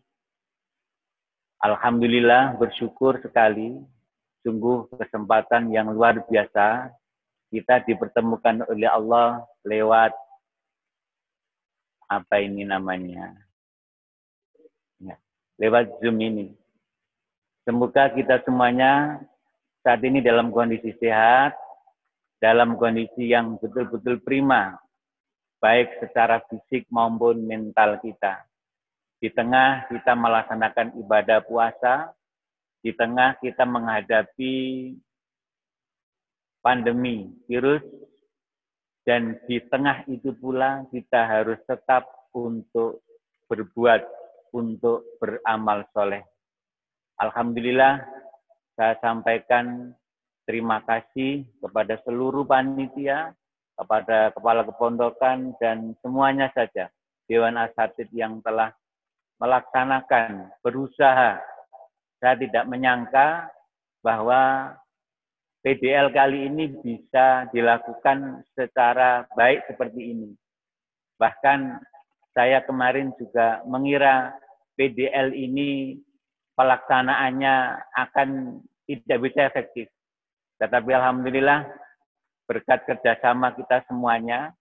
Alhamdulillah 1.62 2.58
bersyukur 2.58 3.22
sekali, 3.22 3.78
sungguh 4.46 4.90
kesempatan 4.94 5.70
yang 5.74 5.90
luar 5.90 6.22
biasa 6.24 6.92
kita 7.48 7.82
dipertemukan 7.88 8.64
oleh 8.68 8.88
Allah 8.88 9.42
lewat 9.64 10.12
apa 12.08 12.36
ini 12.40 12.64
namanya 12.64 13.48
lewat 15.58 15.98
Zoom 15.98 16.16
ini. 16.22 16.54
Semoga 17.66 18.08
kita 18.14 18.40
semuanya 18.46 19.20
saat 19.84 20.00
ini 20.06 20.24
dalam 20.24 20.54
kondisi 20.54 20.94
sehat, 20.96 21.52
dalam 22.40 22.78
kondisi 22.78 23.28
yang 23.28 23.58
betul-betul 23.60 24.22
prima, 24.24 24.78
baik 25.60 26.00
secara 26.00 26.40
fisik 26.48 26.88
maupun 26.88 27.44
mental 27.44 28.00
kita. 28.00 28.46
Di 29.18 29.28
tengah 29.34 29.90
kita 29.90 30.14
melaksanakan 30.14 30.94
ibadah 31.02 31.42
puasa, 31.42 32.14
di 32.84 32.94
tengah 32.94 33.36
kita 33.42 33.66
menghadapi 33.66 34.54
pandemi 36.62 37.28
virus, 37.46 37.82
dan 39.08 39.40
di 39.48 39.56
tengah 39.72 40.04
itu 40.06 40.36
pula 40.36 40.84
kita 40.92 41.24
harus 41.24 41.56
tetap 41.64 42.04
untuk 42.36 43.00
berbuat 43.48 44.04
untuk 44.52 45.16
beramal 45.16 45.84
soleh. 45.96 46.20
Alhamdulillah, 47.18 48.04
saya 48.76 48.94
sampaikan 49.02 49.96
terima 50.44 50.84
kasih 50.84 51.48
kepada 51.58 51.98
seluruh 52.04 52.44
panitia, 52.46 53.32
kepada 53.74 54.30
kepala 54.36 54.62
kepondokan, 54.62 55.56
dan 55.58 55.96
semuanya 56.04 56.52
saja 56.54 56.92
Dewan 57.28 57.58
Asatid 57.58 58.08
yang 58.14 58.40
telah 58.40 58.72
melaksanakan, 59.40 60.52
berusaha. 60.64 61.40
Saya 62.18 62.34
tidak 62.38 62.66
menyangka 62.66 63.46
bahwa 64.02 64.74
PDL 65.62 66.14
kali 66.14 66.46
ini 66.50 66.70
bisa 66.82 67.50
dilakukan 67.50 68.42
secara 68.54 69.26
baik 69.34 69.66
seperti 69.66 70.14
ini. 70.14 70.30
Bahkan 71.18 71.82
saya 72.34 72.62
kemarin 72.62 73.10
juga 73.18 73.62
mengira 73.66 74.34
PDL 74.78 75.34
ini 75.34 75.98
pelaksanaannya 76.54 77.54
akan 77.94 78.62
tidak 78.86 79.18
bisa 79.22 79.40
efektif. 79.50 79.86
Tetapi 80.62 80.90
Alhamdulillah 80.94 81.66
berkat 82.46 82.86
kerjasama 82.86 83.52
kita 83.58 83.82
semuanya 83.90 84.54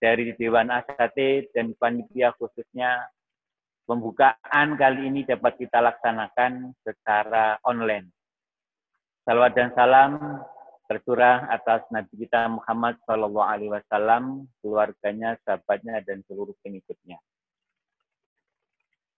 dari 0.00 0.32
Dewan 0.36 0.68
Asate 0.68 1.48
dan 1.52 1.72
panitia 1.76 2.32
khususnya 2.36 3.08
pembukaan 3.84 4.78
kali 4.78 5.10
ini 5.10 5.26
dapat 5.26 5.58
kita 5.58 5.82
laksanakan 5.82 6.74
secara 6.82 7.58
online. 7.66 8.10
Salawat 9.22 9.52
dan 9.54 9.70
salam 9.78 10.42
tercurah 10.90 11.48
atas 11.48 11.86
Nabi 11.88 12.26
kita 12.26 12.52
Muhammad 12.52 12.98
Shallallahu 13.06 13.48
Alaihi 13.48 13.72
Wasallam, 13.72 14.44
keluarganya, 14.60 15.38
sahabatnya, 15.46 16.04
dan 16.04 16.20
seluruh 16.28 16.52
pengikutnya. 16.60 17.16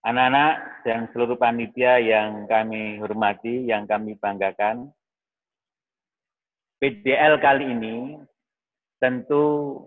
Anak-anak 0.05 0.85
dan 0.85 1.09
seluruh 1.09 1.35
panitia 1.35 1.97
yang 1.97 2.45
kami 2.45 3.01
hormati, 3.01 3.65
yang 3.65 3.89
kami 3.89 4.13
banggakan, 4.21 4.93
PDL 6.77 7.41
kali 7.41 7.65
ini 7.73 7.95
tentu 9.01 9.81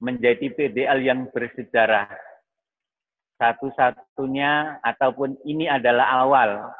menjadi 0.00 0.48
PDL 0.54 0.98
yang 1.04 1.20
bersejarah. 1.28 2.08
Satu-satunya 3.38 4.82
ataupun 4.82 5.38
ini 5.46 5.70
adalah 5.70 6.26
awal 6.26 6.74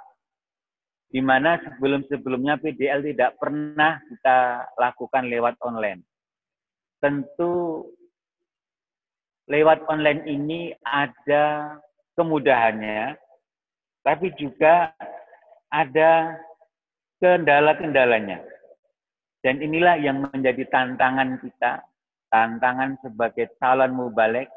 di 1.08 1.24
mana 1.24 1.56
sebelum-sebelumnya 1.64 2.60
PDL 2.60 3.00
tidak 3.14 3.40
pernah 3.40 3.96
kita 4.10 4.68
lakukan 4.76 5.24
lewat 5.24 5.56
online. 5.64 6.04
Tentu 7.00 7.86
lewat 9.48 9.88
online 9.88 10.28
ini 10.28 10.76
ada 10.84 11.76
kemudahannya, 12.12 13.16
tapi 14.04 14.28
juga 14.36 14.92
ada 15.72 16.36
kendala-kendalanya. 17.22 18.44
Dan 19.40 19.64
inilah 19.64 19.96
yang 19.96 20.28
menjadi 20.28 20.66
tantangan 20.68 21.40
kita, 21.40 21.80
tantangan 22.28 23.00
sebagai 23.00 23.48
calon 23.56 23.96
mubalek, 23.96 24.50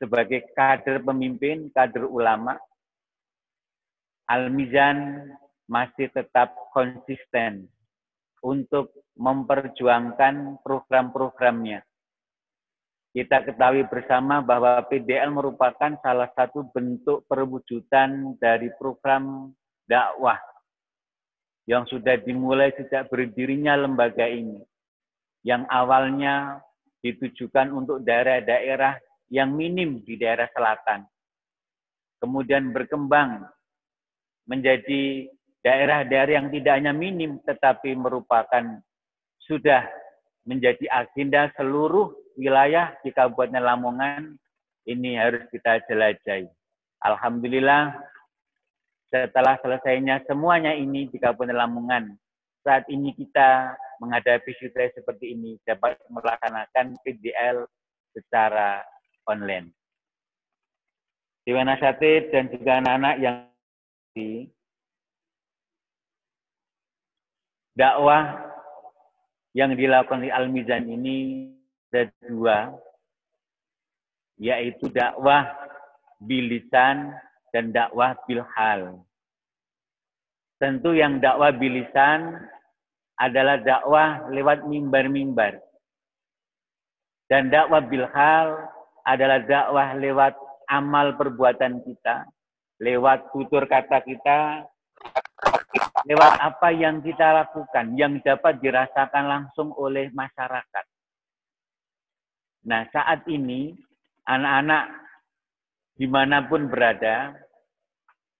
sebagai 0.00 0.48
kader 0.56 1.04
pemimpin, 1.04 1.68
kader 1.76 2.08
ulama, 2.08 2.56
Al-Mizan 4.24 5.28
masih 5.68 6.08
tetap 6.10 6.56
konsisten 6.72 7.68
untuk 8.40 8.90
memperjuangkan 9.20 10.64
program-programnya. 10.64 11.84
Kita 13.10 13.42
ketahui 13.42 13.84
bersama 13.90 14.38
bahwa 14.38 14.80
PDL 14.86 15.34
merupakan 15.34 15.98
salah 15.98 16.30
satu 16.32 16.64
bentuk 16.70 17.26
perwujudan 17.26 18.38
dari 18.38 18.70
program 18.78 19.50
dakwah 19.84 20.38
yang 21.66 21.82
sudah 21.90 22.16
dimulai 22.22 22.70
sejak 22.78 23.10
berdirinya 23.10 23.74
lembaga 23.74 24.30
ini. 24.30 24.62
Yang 25.42 25.66
awalnya 25.74 26.62
ditujukan 27.02 27.74
untuk 27.74 28.06
daerah-daerah 28.06 28.94
yang 29.30 29.54
minim 29.54 30.02
di 30.02 30.18
daerah 30.18 30.50
selatan. 30.50 31.06
Kemudian 32.20 32.74
berkembang 32.74 33.46
menjadi 34.44 35.30
daerah-daerah 35.64 36.42
yang 36.42 36.48
tidak 36.52 36.74
hanya 36.76 36.92
minim 36.92 37.38
tetapi 37.46 37.96
merupakan 37.96 38.82
sudah 39.46 39.86
menjadi 40.44 40.84
agenda 40.90 41.48
seluruh 41.56 42.12
wilayah 42.36 42.92
di 43.00 43.14
Kabupaten 43.14 43.62
Lamongan 43.62 44.34
ini 44.88 45.16
harus 45.16 45.46
kita 45.54 45.80
jelajahi. 45.86 46.48
Alhamdulillah 47.00 47.96
setelah 49.10 49.58
selesainya 49.62 50.22
semuanya 50.26 50.74
ini 50.74 51.10
di 51.10 51.18
Kabupaten 51.18 51.56
Lamongan, 51.56 52.14
saat 52.62 52.86
ini 52.92 53.10
kita 53.16 53.74
menghadapi 54.00 54.54
situasi 54.56 55.02
seperti 55.02 55.36
ini 55.36 55.58
dapat 55.66 55.98
melaksanakan 56.08 56.96
PDL 57.04 57.68
secara 58.16 58.80
online. 59.28 59.72
Dewan 61.44 61.66
Nasatid 61.66 62.30
dan 62.30 62.52
juga 62.52 62.78
anak-anak 62.78 63.16
yang 63.18 63.36
di 64.14 64.46
dakwah 67.74 68.50
yang 69.56 69.74
dilakukan 69.74 70.22
di 70.22 70.30
Al-Mizan 70.30 70.86
ini 70.86 71.50
ada 71.90 72.06
dua, 72.22 72.70
yaitu 74.38 74.86
dakwah 74.94 75.50
bilisan 76.22 77.10
dan 77.50 77.74
dakwah 77.74 78.14
bilhal. 78.30 79.02
Tentu 80.60 80.94
yang 80.94 81.18
dakwah 81.18 81.50
bilisan 81.50 82.36
adalah 83.18 83.58
dakwah 83.58 84.28
lewat 84.30 84.70
mimbar-mimbar. 84.70 85.58
Dan 87.26 87.50
dakwah 87.50 87.82
bilhal 87.82 88.70
adalah 89.06 89.40
dakwah 89.44 89.96
lewat 89.96 90.34
amal 90.70 91.18
perbuatan 91.18 91.82
kita, 91.82 92.28
lewat 92.78 93.32
tutur 93.34 93.66
kata 93.66 94.00
kita, 94.06 94.64
lewat 96.06 96.32
apa 96.40 96.68
yang 96.72 97.02
kita 97.02 97.44
lakukan, 97.44 97.96
yang 97.98 98.20
dapat 98.22 98.62
dirasakan 98.62 99.24
langsung 99.26 99.74
oleh 99.76 100.08
masyarakat. 100.14 100.84
Nah, 102.68 102.84
saat 102.92 103.24
ini 103.28 103.72
anak-anak 104.28 104.84
di 105.96 106.06
mana 106.08 106.44
pun 106.44 106.68
berada, 106.68 107.32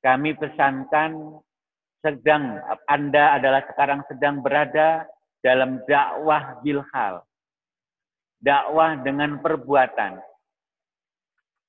kami 0.00 0.33
pesankan 0.37 1.40
sedang 2.00 2.57
Anda 2.88 3.37
adalah 3.37 3.64
sekarang 3.69 4.00
sedang 4.09 4.40
berada 4.40 5.05
dalam 5.45 5.81
dakwah 5.85 6.61
bilhal. 6.64 7.25
Dakwah 8.40 9.05
dengan 9.05 9.37
perbuatan. 9.45 10.30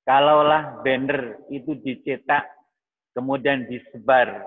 Kalaulah 0.02 0.82
banner 0.82 1.46
itu 1.46 1.78
dicetak, 1.78 2.42
kemudian 3.14 3.70
disebar, 3.70 4.42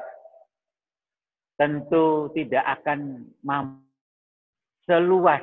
tentu 1.55 2.27
tidak 2.35 2.63
akan 2.79 3.23
mampu 3.39 3.85
seluas 4.85 5.41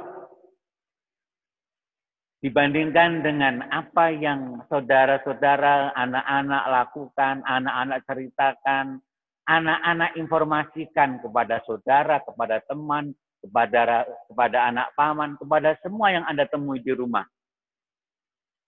dibandingkan 2.42 3.22
dengan 3.22 3.62
apa 3.70 4.10
yang 4.10 4.60
saudara-saudara, 4.66 5.94
anak-anak 5.94 6.64
lakukan, 6.66 7.40
anak-anak 7.46 8.02
ceritakan, 8.04 8.98
anak-anak 9.46 10.10
informasikan 10.18 11.22
kepada 11.22 11.62
saudara, 11.62 12.18
kepada 12.22 12.58
teman, 12.66 13.14
kepada 13.42 14.06
kepada 14.26 14.58
anak 14.70 14.88
paman, 14.98 15.38
kepada 15.38 15.78
semua 15.82 16.10
yang 16.10 16.26
Anda 16.26 16.46
temui 16.50 16.82
di 16.82 16.90
rumah. 16.94 17.26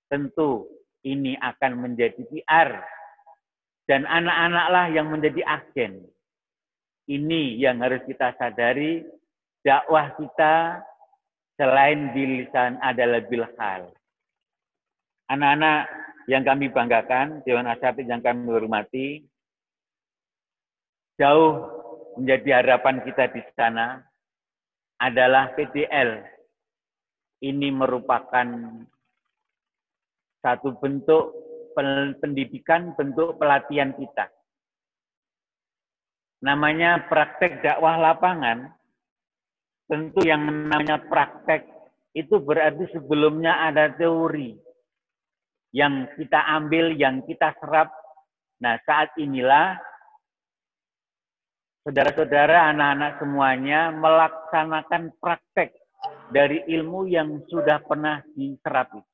Tentu 0.07 0.71
ini 1.05 1.37
akan 1.39 1.73
menjadi 1.85 2.21
PR 2.25 2.81
dan 3.85 4.09
anak-anaklah 4.09 4.89
yang 4.91 5.13
menjadi 5.13 5.45
agen. 5.45 6.01
Ini 7.05 7.61
yang 7.61 7.85
harus 7.85 8.01
kita 8.09 8.33
sadari, 8.41 9.05
dakwah 9.61 10.17
kita 10.17 10.81
selain 11.61 12.17
bilisan 12.17 12.81
adalah 12.81 13.21
bilhal. 13.29 13.93
Anak-anak 15.29 15.81
yang 16.33 16.43
kami 16.45 16.73
banggakan, 16.73 17.45
Dewan 17.45 17.69
Asatid 17.69 18.09
yang 18.09 18.25
kami 18.25 18.49
hormati, 18.49 19.09
jauh 21.21 21.69
menjadi 22.17 22.65
harapan 22.65 23.05
kita 23.05 23.29
di 23.29 23.45
sana 23.53 24.01
adalah 24.97 25.53
PDL. 25.53 26.25
Ini 27.45 27.69
merupakan 27.69 28.49
satu 30.45 30.77
bentuk 30.77 31.33
pendidikan, 32.21 32.93
bentuk 33.01 33.41
pelatihan 33.41 33.97
kita. 33.97 34.29
Namanya 36.45 37.09
praktek 37.09 37.65
dakwah 37.65 37.97
lapangan, 37.97 38.69
Tentu 39.85 40.25
yang 40.25 40.49
namanya 40.49 40.97
praktek 40.97 41.69
itu 42.17 42.41
berarti 42.41 42.89
sebelumnya 42.97 43.69
ada 43.69 43.93
teori 43.93 44.57
yang 45.77 46.09
kita 46.17 46.41
ambil, 46.57 46.97
yang 46.97 47.21
kita 47.29 47.53
serap. 47.61 47.93
Nah, 48.65 48.81
saat 48.89 49.13
inilah 49.21 49.77
saudara-saudara, 51.85 52.73
anak-anak 52.73 53.21
semuanya 53.21 53.93
melaksanakan 53.93 55.13
praktek 55.21 55.77
dari 56.33 56.65
ilmu 56.65 57.05
yang 57.05 57.45
sudah 57.53 57.77
pernah 57.85 58.25
diserap 58.33 58.89
itu. 58.97 59.14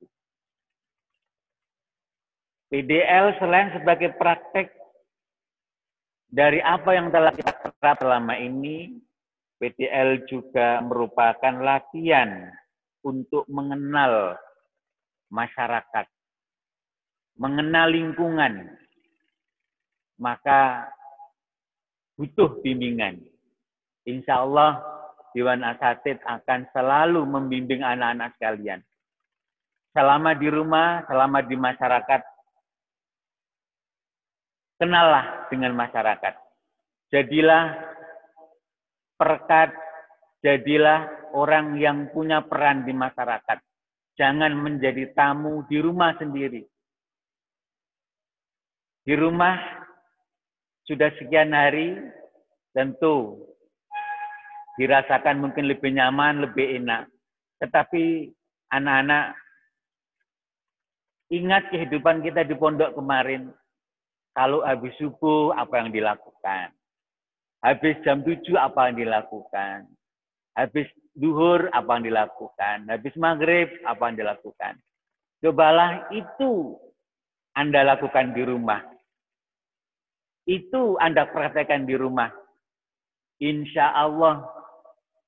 PDL 2.71 3.35
selain 3.43 3.75
sebagai 3.75 4.15
praktek 4.15 4.71
dari 6.31 6.63
apa 6.63 6.95
yang 6.95 7.11
telah 7.11 7.35
kita 7.35 7.51
serap 7.59 7.99
selama 7.99 8.39
ini, 8.39 8.95
PDL 9.59 10.31
juga 10.31 10.79
merupakan 10.79 11.55
latihan 11.59 12.55
untuk 13.03 13.43
mengenal 13.51 14.39
masyarakat, 15.35 16.07
mengenal 17.35 17.91
lingkungan, 17.91 18.71
maka 20.23 20.87
butuh 22.15 22.63
bimbingan. 22.63 23.19
Insya 24.07 24.47
Allah 24.47 24.79
Dewan 25.35 25.67
Asatid 25.67 26.23
akan 26.23 26.71
selalu 26.71 27.27
membimbing 27.27 27.83
anak-anak 27.83 28.39
sekalian. 28.39 28.81
Selama 29.91 30.39
di 30.39 30.47
rumah, 30.47 31.03
selama 31.11 31.43
di 31.43 31.59
masyarakat, 31.59 32.21
kenallah 34.81 35.47
dengan 35.53 35.77
masyarakat. 35.77 36.35
Jadilah 37.13 37.77
perkat, 39.21 39.77
jadilah 40.41 41.05
orang 41.37 41.77
yang 41.77 42.09
punya 42.11 42.41
peran 42.41 42.89
di 42.89 42.97
masyarakat. 42.97 43.61
Jangan 44.17 44.57
menjadi 44.57 45.13
tamu 45.13 45.69
di 45.69 45.77
rumah 45.79 46.17
sendiri. 46.17 46.65
Di 49.05 49.15
rumah 49.17 49.61
sudah 50.89 51.13
sekian 51.21 51.53
hari, 51.53 51.97
tentu 52.73 53.47
dirasakan 54.81 55.45
mungkin 55.45 55.69
lebih 55.69 55.93
nyaman, 55.93 56.41
lebih 56.41 56.81
enak. 56.81 57.09
Tetapi 57.61 58.33
anak-anak 58.73 59.37
ingat 61.31 61.69
kehidupan 61.69 62.25
kita 62.25 62.45
di 62.49 62.55
pondok 62.57 62.97
kemarin. 62.97 63.53
Kalau 64.35 64.63
habis 64.63 64.95
subuh, 64.97 65.53
apa 65.59 65.83
yang 65.83 65.91
dilakukan? 65.91 66.71
Habis 67.61 68.01
jam 68.07 68.25
7 68.25 68.41
apa 68.57 68.89
yang 68.89 68.97
dilakukan? 69.05 69.91
Habis 70.57 70.89
duhur 71.13 71.69
apa 71.77 71.99
yang 71.99 72.05
dilakukan? 72.09 72.89
Habis 72.89 73.15
maghrib 73.21 73.69
apa 73.85 74.03
yang 74.09 74.17
dilakukan? 74.17 74.75
Cobalah 75.41 76.09
itu 76.13 76.77
Anda 77.53 77.85
lakukan 77.85 78.33
di 78.33 78.43
rumah. 78.45 78.81
Itu 80.49 80.97
Anda 80.97 81.29
praktekkan 81.29 81.85
di 81.85 81.97
rumah. 81.97 82.33
Insya 83.41 83.93
Allah, 83.93 84.45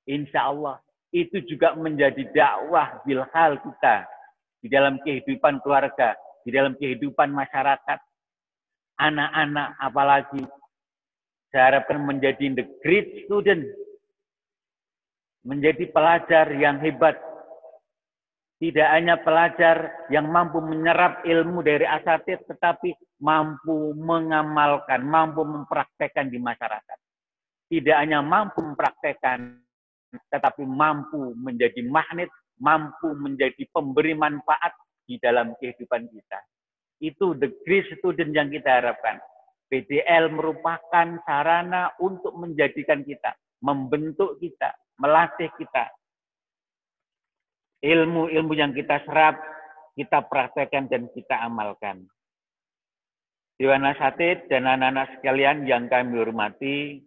insya 0.05 0.53
Allah 0.53 0.77
itu 1.13 1.41
juga 1.45 1.77
menjadi 1.77 2.25
dakwah 2.33 3.01
bilhal 3.05 3.61
kita 3.61 4.09
di 4.61 4.67
dalam 4.69 4.97
kehidupan 5.05 5.61
keluarga, 5.61 6.17
di 6.41 6.49
dalam 6.49 6.73
kehidupan 6.77 7.29
masyarakat. 7.29 7.99
Anak-anak 8.99 9.77
apalagi 9.81 10.43
Saya 11.53 11.69
harapkan 11.69 12.01
menjadi 12.01 12.49
the 12.57 12.65
great 12.81 13.29
student. 13.29 13.61
Menjadi 15.45 15.85
pelajar 15.93 16.49
yang 16.57 16.81
hebat. 16.81 17.13
Tidak 18.57 18.87
hanya 18.89 19.19
pelajar 19.19 20.07
yang 20.07 20.31
mampu 20.31 20.63
menyerap 20.63 21.21
ilmu 21.27 21.61
dari 21.61 21.83
asatid, 21.83 22.47
tetapi 22.47 22.95
mampu 23.19 23.91
mengamalkan, 23.91 25.03
mampu 25.03 25.43
mempraktekkan 25.43 26.31
di 26.31 26.39
masyarakat. 26.39 26.97
Tidak 27.67 27.91
hanya 27.91 28.23
mampu 28.23 28.63
mempraktekkan, 28.63 29.59
tetapi 30.31 30.63
mampu 30.63 31.35
menjadi 31.35 31.83
magnet, 31.85 32.31
mampu 32.61 33.11
menjadi 33.17 33.67
pemberi 33.73 34.15
manfaat 34.15 34.71
di 35.03 35.19
dalam 35.19 35.51
kehidupan 35.59 36.07
kita. 36.07 36.39
Itu 37.03 37.35
the 37.35 37.51
great 37.67 37.91
student 37.99 38.31
yang 38.31 38.47
kita 38.47 38.79
harapkan. 38.79 39.19
PDL 39.67 40.31
merupakan 40.31 41.19
sarana 41.27 41.91
untuk 41.99 42.31
menjadikan 42.39 43.03
kita, 43.03 43.35
membentuk 43.59 44.39
kita, 44.39 44.71
melatih 44.95 45.51
kita. 45.59 45.91
Ilmu-ilmu 47.83 48.55
yang 48.55 48.71
kita 48.71 49.03
serap, 49.03 49.35
kita 49.99 50.23
praktekkan 50.31 50.87
dan 50.87 51.11
kita 51.11 51.43
amalkan. 51.43 52.07
Dewan 53.59 53.83
Asatid 53.83 54.47
dan 54.47 54.63
anak-anak 54.63 55.19
sekalian 55.19 55.67
yang 55.67 55.91
kami 55.91 56.15
hormati, 56.15 57.03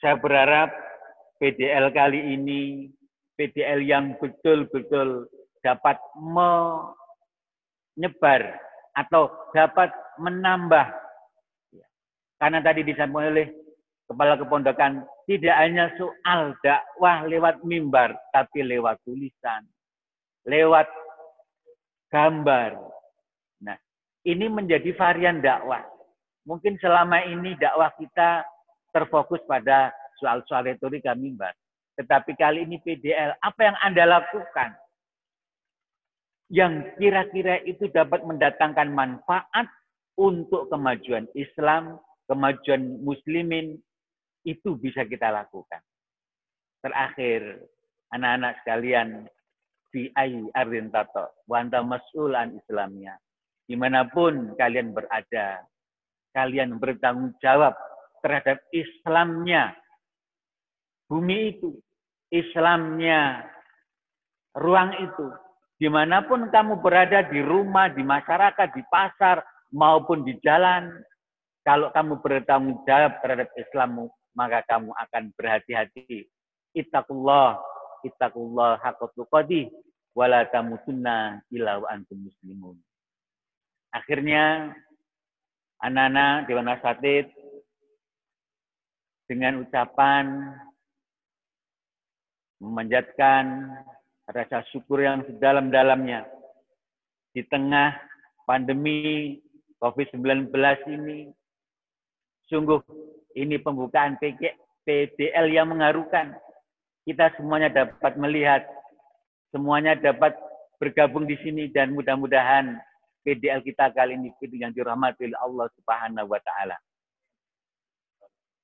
saya 0.00 0.16
berharap 0.16 0.72
PDL 1.36 1.92
kali 1.92 2.38
ini, 2.40 2.88
PDL 3.36 3.84
yang 3.84 4.16
betul-betul 4.16 5.28
dapat 5.60 6.00
menyebar 8.00 8.69
atau 9.00 9.32
dapat 9.56 9.88
menambah. 10.20 10.86
Karena 12.40 12.60
tadi 12.60 12.84
disampaikan 12.84 13.32
oleh 13.32 13.48
Kepala 14.10 14.34
Kepondokan, 14.34 15.06
tidak 15.30 15.54
hanya 15.54 15.86
soal 15.94 16.58
dakwah 16.66 17.22
lewat 17.30 17.62
mimbar, 17.62 18.10
tapi 18.34 18.66
lewat 18.66 18.98
tulisan, 19.06 19.62
lewat 20.50 20.90
gambar. 22.10 22.74
Nah, 23.62 23.78
ini 24.26 24.50
menjadi 24.50 24.90
varian 24.98 25.38
dakwah. 25.38 25.86
Mungkin 26.42 26.74
selama 26.82 27.22
ini 27.22 27.54
dakwah 27.54 27.94
kita 27.94 28.42
terfokus 28.90 29.38
pada 29.46 29.94
soal-soal 30.18 30.66
retorika 30.66 31.14
mimbar. 31.14 31.54
Tetapi 31.94 32.34
kali 32.34 32.66
ini 32.66 32.82
PDL, 32.82 33.38
apa 33.38 33.60
yang 33.62 33.76
Anda 33.78 34.18
lakukan? 34.18 34.74
Yang 36.50 36.82
kira-kira 36.98 37.62
itu 37.62 37.86
dapat 37.94 38.26
mendatangkan 38.26 38.90
manfaat 38.90 39.70
untuk 40.18 40.66
kemajuan 40.66 41.30
Islam, 41.38 42.02
kemajuan 42.26 43.00
muslimin, 43.06 43.78
itu 44.42 44.74
bisa 44.74 45.06
kita 45.06 45.30
lakukan. 45.30 45.78
Terakhir, 46.82 47.62
anak-anak 48.10 48.52
sekalian, 48.60 49.08
fi 49.94 50.10
ayi 50.18 50.50
ardin 50.58 50.90
tato, 50.90 51.30
wanta 51.46 51.86
mas'ulan 51.86 52.58
Islamnya. 52.58 53.14
Di 53.70 53.78
mana 53.78 54.10
pun 54.10 54.58
kalian 54.58 54.90
berada, 54.90 55.62
kalian 56.34 56.82
bertanggung 56.82 57.38
jawab 57.38 57.78
terhadap 58.26 58.58
Islamnya. 58.74 59.78
Bumi 61.06 61.54
itu, 61.54 61.78
Islamnya, 62.34 63.46
ruang 64.58 64.98
itu, 64.98 65.26
Di 65.80 65.88
mana 65.88 66.20
pun 66.20 66.52
kamu 66.52 66.84
berada 66.84 67.24
di 67.24 67.40
rumah, 67.40 67.88
di 67.88 68.04
masyarakat, 68.04 68.68
di 68.76 68.84
pasar, 68.92 69.40
maupun 69.72 70.20
di 70.28 70.36
jalan, 70.44 70.92
kalau 71.64 71.88
kamu 71.88 72.20
bertanggung 72.20 72.84
jawab 72.84 73.16
terhadap 73.24 73.48
Islammu, 73.56 74.12
maka 74.36 74.60
kamu 74.68 74.92
akan 74.92 75.32
berhati-hati. 75.40 76.28
Ittaqullah, 76.76 77.56
ittaqullah 78.04 78.76
haqqa 78.84 79.24
qadi, 79.32 79.72
wala 80.12 80.44
tamutunna 80.52 81.40
illa 81.48 81.80
wa 81.80 81.88
antum 81.88 82.28
muslimun. 82.28 82.76
Akhirnya, 83.96 84.76
anak-anak 85.80 86.44
Dewan 86.44 86.68
dengan 89.30 89.62
ucapan 89.62 90.26
memanjatkan 92.60 93.70
rasa 94.30 94.62
syukur 94.70 95.02
yang 95.02 95.26
sedalam-dalamnya. 95.26 96.26
Di 97.30 97.46
tengah 97.46 97.94
pandemi 98.46 99.38
COVID-19 99.78 100.50
ini, 100.90 101.30
sungguh 102.50 102.82
ini 103.38 103.58
pembukaan 103.62 104.18
PDL 104.18 105.46
yang 105.50 105.70
mengharukan. 105.70 106.34
Kita 107.06 107.30
semuanya 107.38 107.70
dapat 107.70 108.18
melihat, 108.18 108.66
semuanya 109.54 109.94
dapat 109.94 110.34
bergabung 110.82 111.26
di 111.26 111.38
sini 111.40 111.70
dan 111.70 111.94
mudah-mudahan 111.94 112.76
PDL 113.20 113.60
kita 113.62 113.92
kali 113.92 114.16
ini 114.16 114.32
yang 114.56 114.72
dirahmati 114.72 115.28
oleh 115.28 115.38
Allah 115.38 115.68
Subhanahu 115.76 116.32
wa 116.32 116.40
taala. 116.40 116.76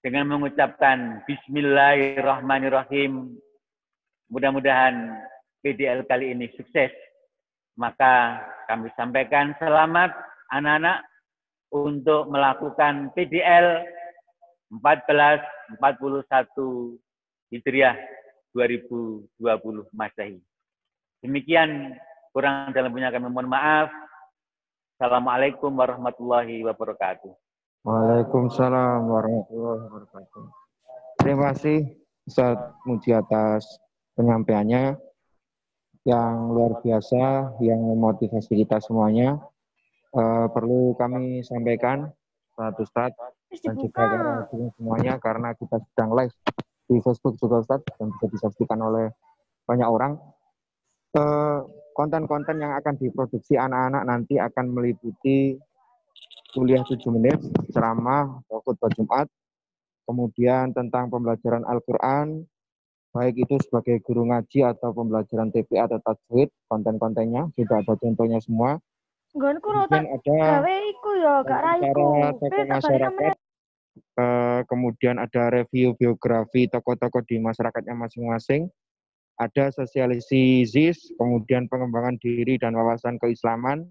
Dengan 0.01 0.39
mengucapkan 0.39 1.21
bismillahirrahmanirrahim, 1.27 3.37
mudah-mudahan 4.31 5.19
PDL 5.61 6.05
kali 6.09 6.33
ini 6.33 6.49
sukses. 6.57 6.93
Maka 7.77 8.41
kami 8.67 8.89
sampaikan 8.97 9.53
selamat 9.61 10.11
anak-anak 10.51 11.05
untuk 11.75 12.31
melakukan 12.33 13.13
PDL 13.13 13.85
1441 14.83 15.79
Hijriah 17.53 17.97
2020 18.57 19.29
Masehi. 19.93 20.41
Demikian 21.21 21.95
kurang 22.33 22.73
dalam 22.73 22.93
punya 22.93 23.13
kami 23.13 23.29
mohon 23.29 23.53
maaf. 23.53 23.93
Assalamualaikum 24.97 25.77
warahmatullahi 25.77 26.65
wabarakatuh. 26.65 27.33
Waalaikumsalam 27.85 29.05
warahmatullahi 29.05 29.81
wabarakatuh. 29.87 30.45
Terima 31.21 31.53
kasih 31.53 31.85
Ustaz 32.27 32.59
Muji 32.89 33.15
atas 33.15 33.63
penyampaiannya 34.19 34.97
yang 36.07 36.55
luar 36.55 36.79
biasa 36.81 37.59
yang 37.59 37.83
memotivasi 37.83 38.63
kita 38.63 38.79
semuanya. 38.79 39.43
Uh, 40.15 40.49
perlu 40.55 40.95
kami 40.97 41.43
sampaikan 41.45 42.09
satu 42.57 42.87
Ustaz 42.87 43.13
dan 43.61 43.75
juga 43.77 44.47
semuanya 44.79 45.19
karena 45.21 45.53
kita 45.59 45.77
sedang 45.93 46.15
live 46.17 46.33
di 46.87 46.97
Facebook 47.03 47.37
juga 47.43 47.61
Ustaz 47.61 47.83
dan 47.99 48.15
bisa 48.17 48.27
disaksikan 48.31 48.79
oleh 48.81 49.11
banyak 49.67 49.85
orang. 49.85 50.15
Eh, 51.17 51.61
konten-konten 51.97 52.61
uh, 52.61 52.63
yang 52.63 52.73
akan 52.77 52.95
diproduksi 53.01 53.57
anak-anak 53.57 54.03
nanti 54.05 54.37
akan 54.37 54.69
meliputi 54.69 55.57
kuliah 56.53 56.85
7 56.85 57.01
menit, 57.13 57.41
ceramah, 57.73 58.41
khutbah 58.49 58.93
Jumat, 58.93 59.27
kemudian 60.05 60.77
tentang 60.77 61.09
pembelajaran 61.09 61.65
Al-Quran, 61.65 62.45
baik 63.17 63.49
itu 63.49 63.57
sebagai 63.65 64.05
guru 64.05 64.29
ngaji 64.29 64.69
atau 64.69 64.93
pembelajaran 64.93 65.49
TPA 65.49 65.89
atau 65.89 65.99
tajwid, 66.05 66.53
konten-kontennya 66.69 67.49
sudah 67.57 67.81
ada 67.81 67.95
contohnya 67.97 68.39
semua. 68.45 68.77
Kemudian 69.33 70.05
ada 70.13 70.37
ya, 71.81 71.93
tokoh 72.37 72.65
masyarakat, 72.69 73.35
uh, 74.21 74.61
kemudian 74.69 75.17
ada 75.17 75.49
review 75.49 75.97
biografi 75.97 76.69
tokoh-tokoh 76.69 77.25
di 77.25 77.41
masyarakatnya 77.41 77.97
masing-masing, 77.97 78.69
ada 79.37 79.69
sosialisasi 79.73 80.65
ZIS, 80.65 81.17
kemudian 81.21 81.69
pengembangan 81.69 82.17
diri 82.21 82.57
dan 82.57 82.73
wawasan 82.73 83.21
keislaman 83.21 83.85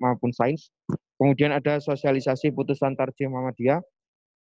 maupun 0.00 0.32
sains, 0.32 0.72
kemudian 1.20 1.52
ada 1.52 1.80
sosialisasi 1.80 2.52
putusan 2.52 2.96
tarjih 2.96 3.28
Muhammadiyah, 3.28 3.84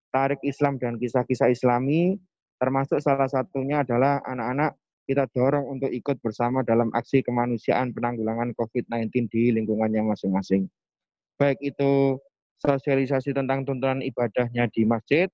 tarik 0.10 0.42
Islam 0.42 0.82
dan 0.82 0.98
kisah-kisah 0.98 1.54
Islami, 1.54 2.18
termasuk 2.58 3.02
salah 3.02 3.30
satunya 3.30 3.82
adalah 3.86 4.22
anak-anak 4.26 4.78
kita 5.08 5.24
dorong 5.32 5.80
untuk 5.80 5.88
ikut 5.88 6.20
bersama 6.20 6.68
dalam 6.68 6.92
aksi 6.92 7.24
kemanusiaan 7.24 7.96
penanggulangan 7.96 8.52
COVID-19 8.60 9.32
di 9.32 9.56
lingkungannya 9.56 10.04
masing-masing. 10.04 10.68
Baik 11.40 11.64
itu 11.64 12.20
sosialisasi 12.60 13.32
tentang 13.32 13.64
tuntunan 13.64 14.04
ibadahnya 14.04 14.68
di 14.68 14.84
masjid, 14.84 15.32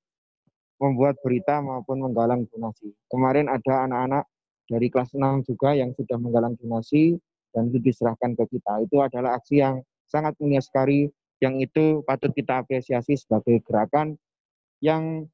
membuat 0.78 1.18
berita 1.26 1.64
maupun 1.64 2.06
menggalang 2.06 2.46
donasi. 2.52 2.92
Kemarin 3.10 3.50
ada 3.50 3.88
anak-anak 3.90 4.24
dari 4.68 4.88
kelas 4.92 5.16
6 5.16 5.48
juga 5.48 5.74
yang 5.74 5.96
sudah 5.96 6.20
menggalang 6.20 6.54
donasi 6.60 7.18
dan 7.56 7.72
itu 7.72 7.80
diserahkan 7.80 8.38
ke 8.38 8.46
kita. 8.54 8.84
Itu 8.86 9.00
adalah 9.00 9.40
aksi 9.40 9.64
yang 9.64 9.82
sangat 10.06 10.38
mulia 10.38 10.62
sekali, 10.62 11.10
yang 11.42 11.58
itu 11.58 12.06
patut 12.06 12.30
kita 12.36 12.62
apresiasi 12.62 13.18
sebagai 13.18 13.64
gerakan 13.66 14.20
yang 14.84 15.26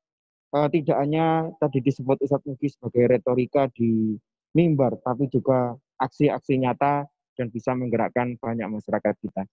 uh, 0.53 0.67
tidak 0.69 0.97
hanya 0.97 1.49
tadi 1.62 1.79
disebut 1.83 2.21
Ustadz 2.25 2.45
Mugi 2.45 2.69
sebagai 2.73 3.09
retorika 3.09 3.69
di 3.73 4.17
mimbar, 4.53 4.97
tapi 5.01 5.29
juga 5.29 5.77
aksi-aksi 6.01 6.57
nyata 6.62 7.05
dan 7.38 7.47
bisa 7.53 7.75
menggerakkan 7.77 8.35
banyak 8.41 8.67
masyarakat 8.67 9.15
kita. 9.21 9.43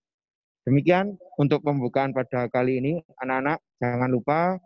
Demikian 0.66 1.14
untuk 1.38 1.62
pembukaan 1.62 2.11
pada 2.11 2.50
kali 2.50 2.82
ini, 2.82 2.92
anak-anak 3.22 3.62
jangan 3.78 4.11
lupa 4.11 4.59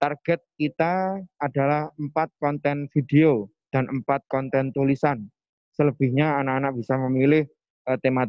target 0.00 0.40
kita 0.56 1.20
adalah 1.40 1.92
empat 2.00 2.32
konten 2.40 2.88
video 2.88 3.52
dan 3.68 3.84
empat 3.90 4.24
konten 4.32 4.72
tulisan. 4.72 5.28
Selebihnya 5.74 6.40
anak-anak 6.40 6.72
bisa 6.78 6.94
memilih 6.96 7.44
uh, 7.90 7.98
tema 8.00 8.24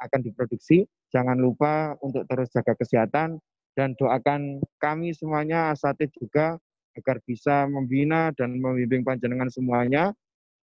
akan 0.00 0.20
diproduksi. 0.22 0.86
Jangan 1.10 1.42
lupa 1.42 1.98
untuk 1.98 2.22
terus 2.30 2.54
jaga 2.54 2.78
kesehatan 2.78 3.42
dan 3.80 3.96
doakan 3.96 4.60
kami 4.76 5.16
semuanya 5.16 5.72
asatid 5.72 6.12
juga 6.12 6.60
agar 7.00 7.16
bisa 7.24 7.64
membina 7.64 8.28
dan 8.36 8.60
membimbing 8.60 9.00
panjenengan 9.00 9.48
semuanya 9.48 10.12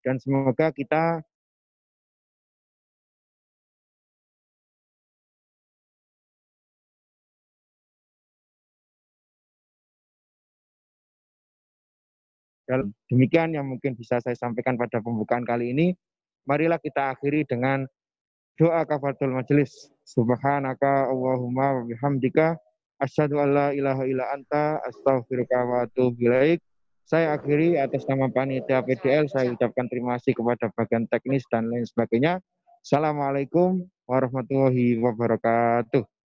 dan 0.05 0.21
semoga 0.21 0.69
kita 0.69 1.25
Dan 12.67 12.91
demikian 13.07 13.55
yang 13.55 13.63
mungkin 13.63 13.95
bisa 13.95 14.19
saya 14.19 14.35
sampaikan 14.35 14.75
pada 14.75 14.99
pembukaan 14.99 15.47
kali 15.47 15.71
ini. 15.71 15.95
Marilah 16.43 16.75
kita 16.75 17.15
akhiri 17.15 17.47
dengan 17.47 17.87
doa 18.59 18.83
kafatul 18.83 19.31
majelis. 19.31 19.87
Subhanaka 20.03 21.07
Allahumma 21.07 21.79
wa 21.79 21.83
bihamdika 21.87 22.59
asyhadu 22.97 23.37
an 23.41 23.49
la 23.53 23.67
ilaha 23.73 24.03
illa 24.09 24.25
anta 24.33 24.81
astaghfiruka 24.85 25.57
wa 25.65 25.77
atubu 25.85 26.17
ilaik. 26.17 26.59
Saya 27.07 27.31
akhiri 27.39 27.79
atas 27.79 28.03
nama 28.03 28.27
panitia 28.27 28.83
PDL 28.83 29.31
saya 29.31 29.55
ucapkan 29.55 29.87
terima 29.87 30.19
kasih 30.19 30.35
kepada 30.35 30.67
bagian 30.75 31.07
teknis 31.07 31.47
dan 31.47 31.71
lain 31.71 31.87
sebagainya. 31.87 32.43
Assalamualaikum 32.83 33.87
warahmatullahi 34.03 34.99
wabarakatuh. 34.99 36.16